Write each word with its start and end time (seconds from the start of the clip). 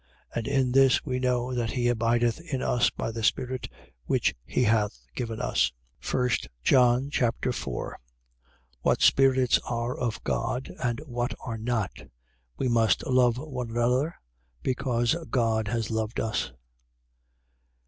And 0.33 0.47
in 0.47 0.71
this 0.71 1.05
we 1.05 1.19
know 1.19 1.53
that 1.53 1.69
he 1.73 1.87
abideth 1.87 2.41
in 2.51 2.63
us 2.63 2.89
by 2.89 3.11
the 3.11 3.21
Spirit 3.23 3.69
which 4.05 4.33
he 4.47 4.63
hath 4.63 4.97
given 5.13 5.39
us. 5.39 5.71
1 6.09 6.27
John 6.63 7.11
Chapter 7.11 7.51
4 7.51 7.99
What 8.81 9.03
spirits 9.03 9.59
are 9.59 9.95
of 9.95 10.23
God, 10.23 10.73
and 10.83 11.01
what 11.05 11.35
are 11.39 11.59
not. 11.59 11.91
We 12.57 12.67
must 12.67 13.05
love 13.05 13.37
one 13.37 13.69
another, 13.69 14.15
because 14.63 15.15
God 15.29 15.67
has 15.67 15.91
loved 15.91 16.19
us. 16.19 16.51